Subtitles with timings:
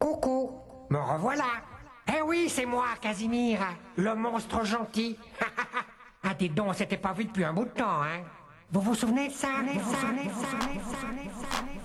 [0.00, 0.50] Coucou,
[0.88, 1.44] me revoilà.
[2.08, 3.60] Eh oui, c'est moi, Casimir,
[3.96, 5.16] le monstre gentil.
[6.24, 8.22] ah, dis donc, c'était pas vu depuis un bout de temps, hein.
[8.72, 11.79] Vous vous souvenez de ça, vous vous souvenez de ça, ça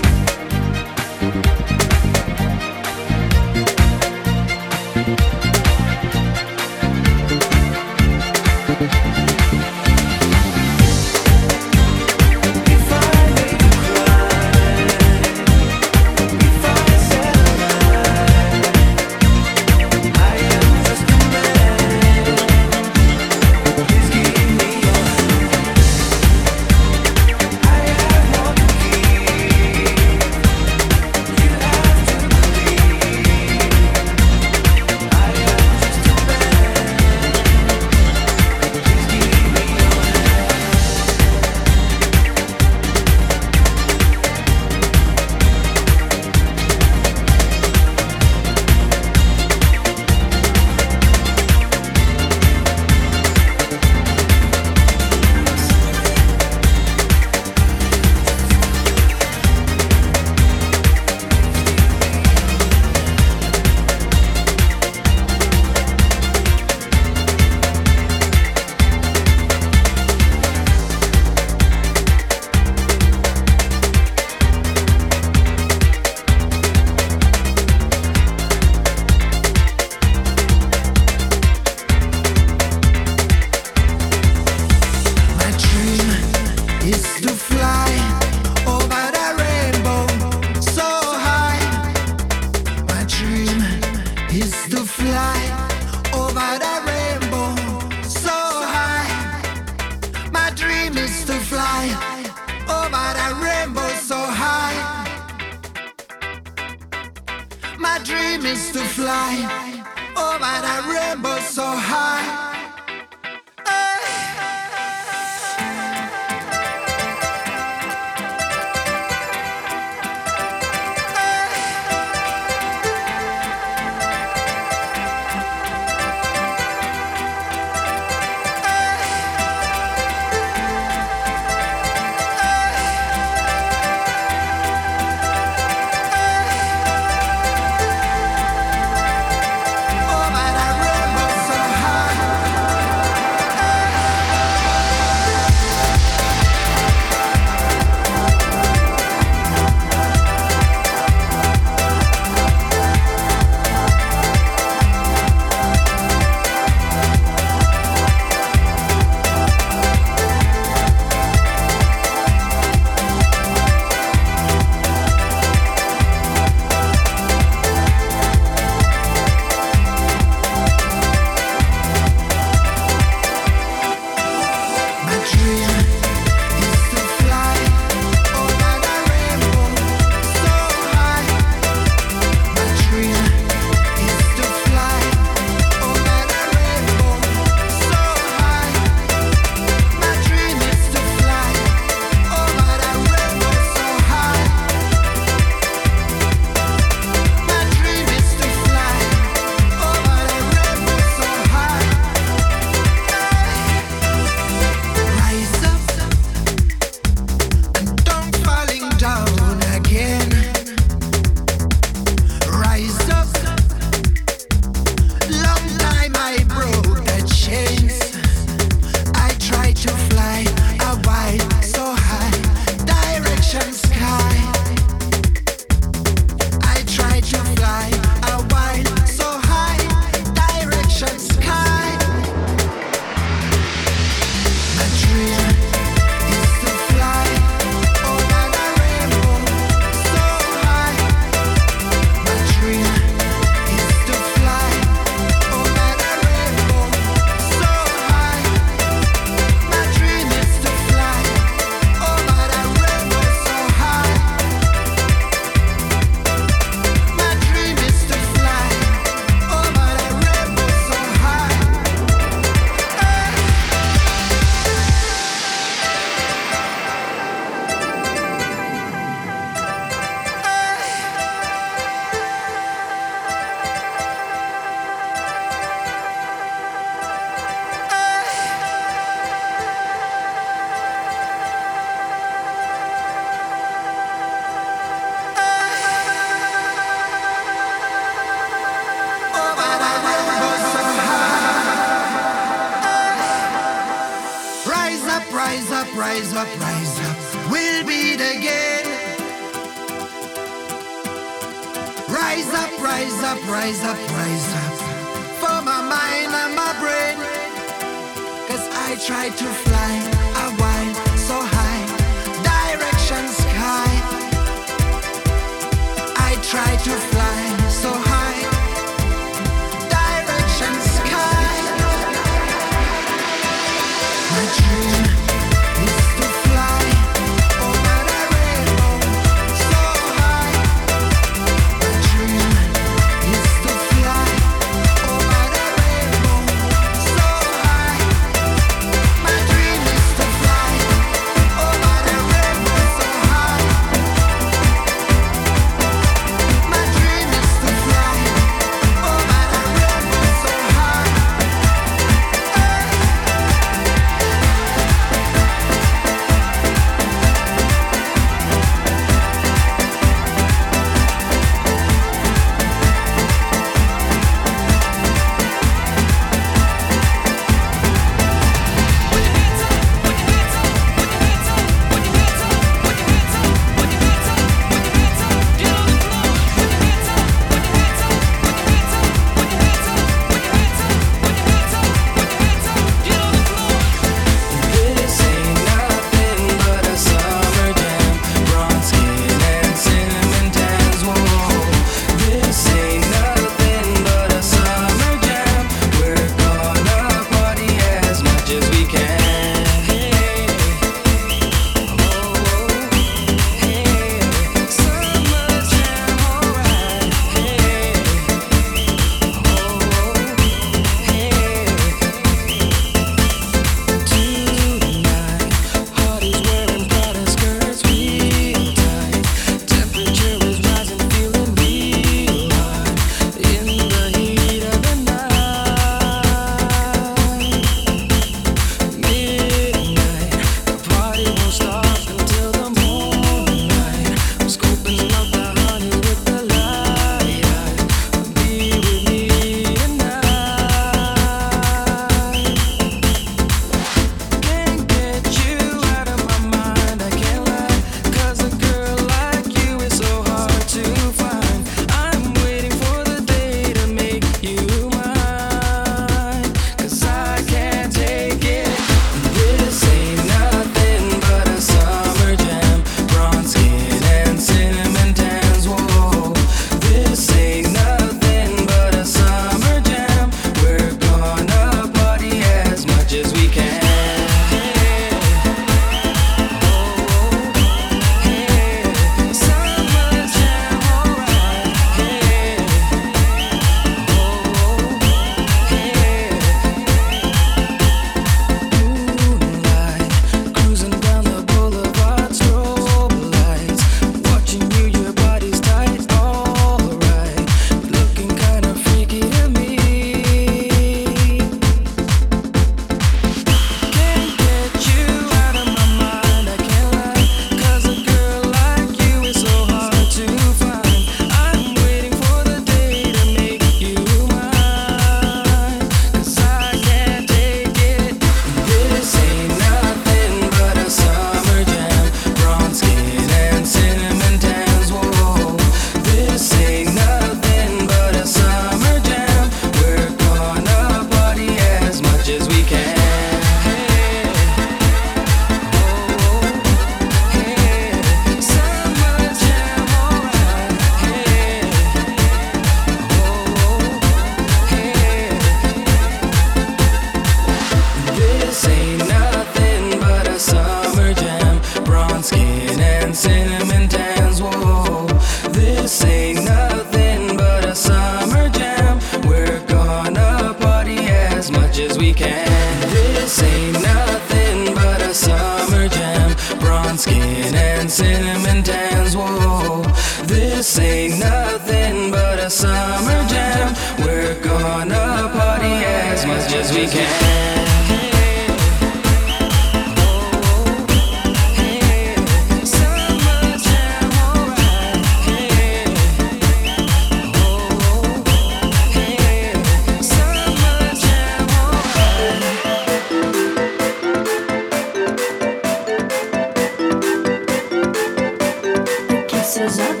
[599.63, 600.00] Oh,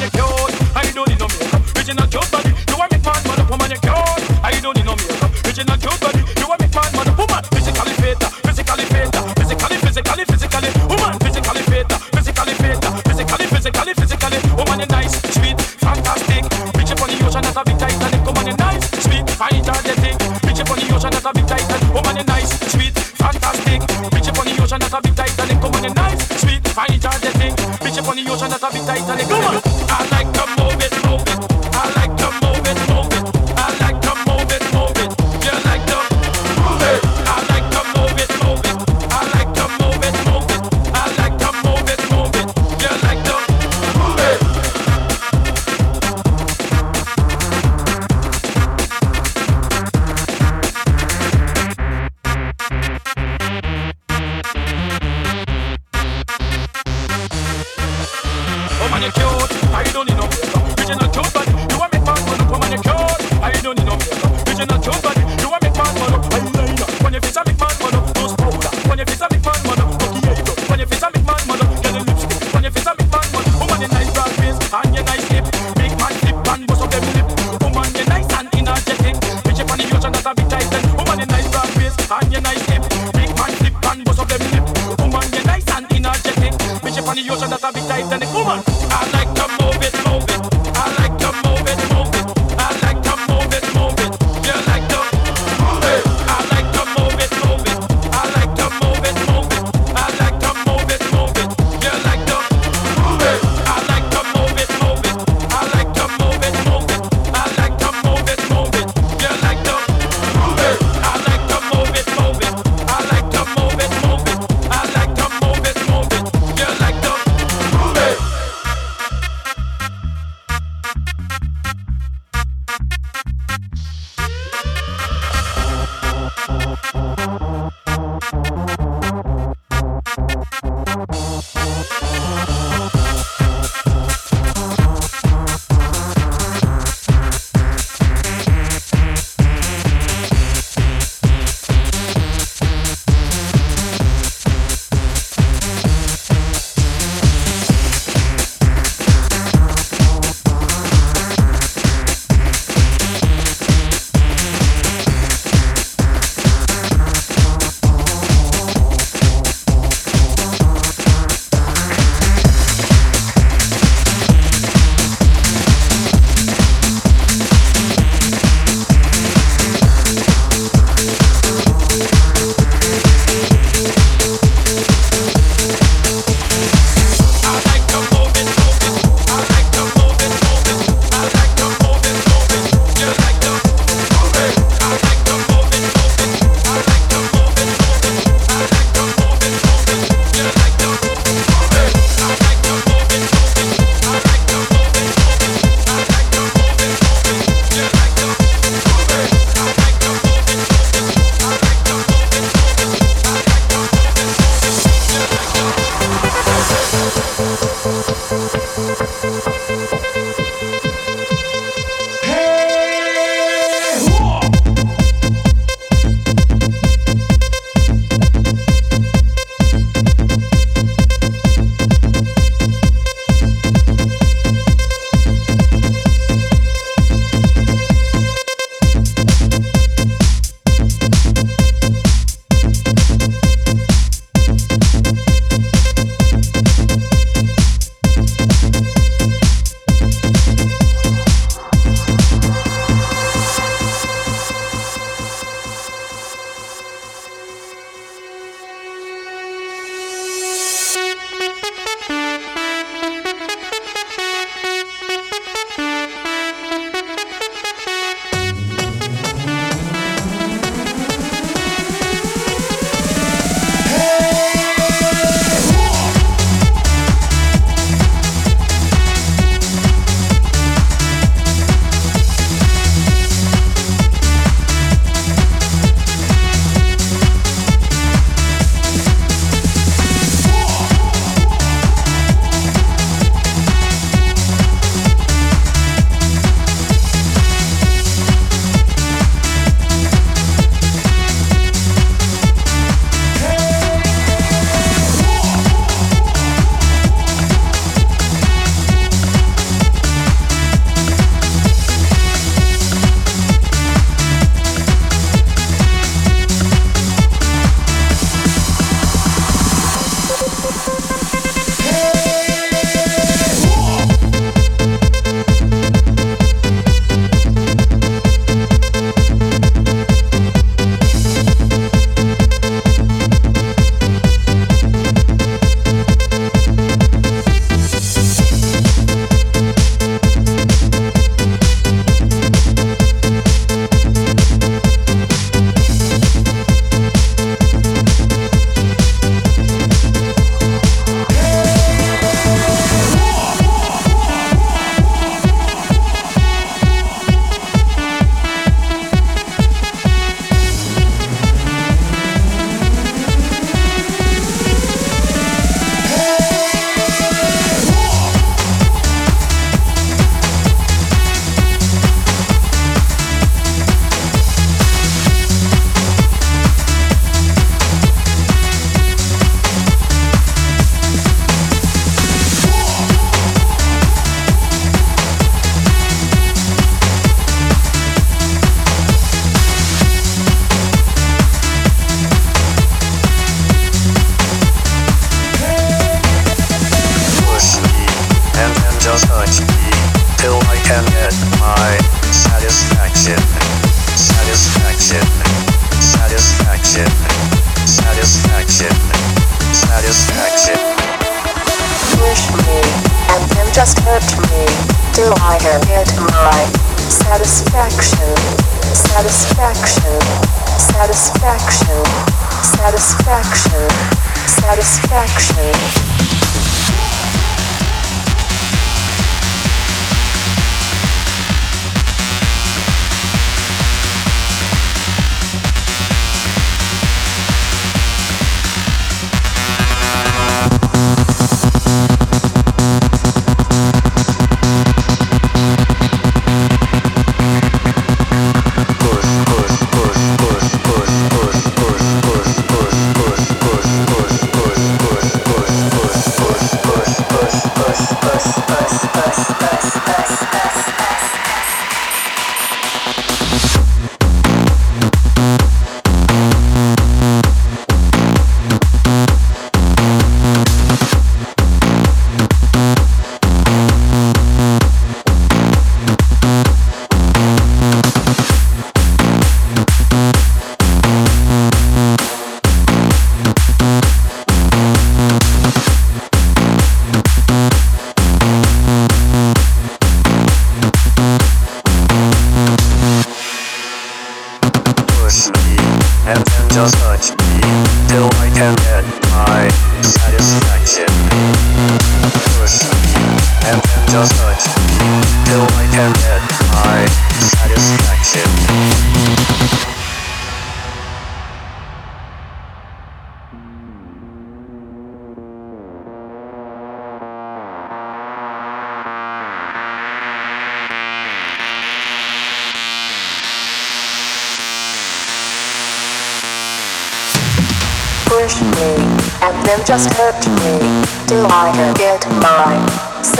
[0.00, 0.39] You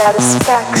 [0.01, 0.80] satisfaction.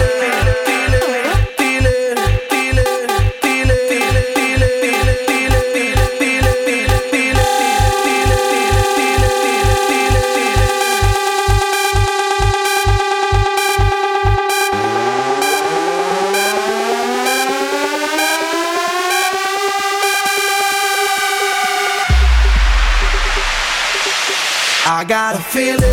[25.51, 25.90] feel it.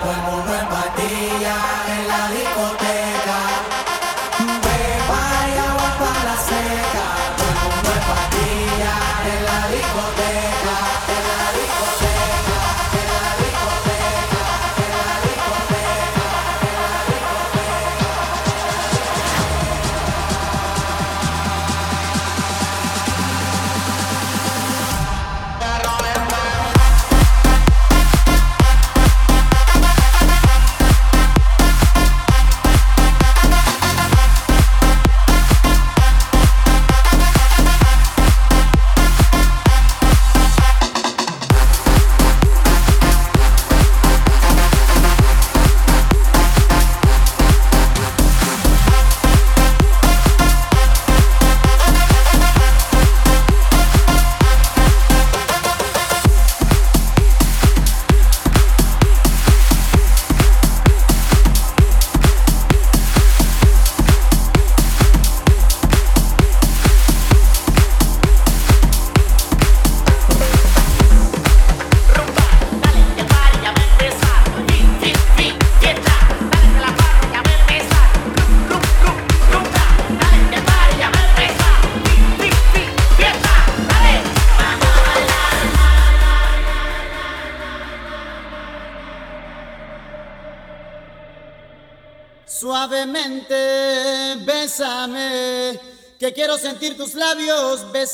[0.00, 1.77] todo el mundo en patilla.